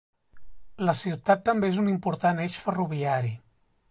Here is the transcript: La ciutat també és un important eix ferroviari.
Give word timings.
La 0.87 0.95
ciutat 1.01 1.43
també 1.51 1.69
és 1.75 1.77
un 1.83 1.91
important 1.93 2.43
eix 2.47 2.57
ferroviari. 2.65 3.33